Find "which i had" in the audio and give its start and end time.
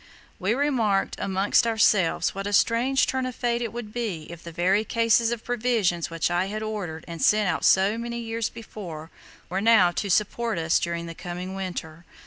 6.09-6.63